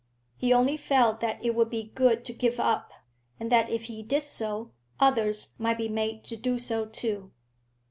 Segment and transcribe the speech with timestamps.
[0.35, 2.91] He only felt that it would be good to give up;
[3.39, 7.29] and that if he did so, others might be made to do so too.